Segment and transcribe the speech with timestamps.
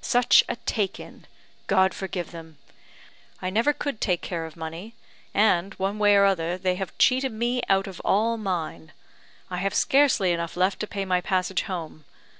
[0.00, 1.26] Such a take in!
[1.68, 2.58] God forgive them!
[3.40, 4.96] I never could take care of money;
[5.32, 8.90] and, one way or other, they have cheated me out of all mine.
[9.48, 12.04] I have scarcely enough left to pay my passage home.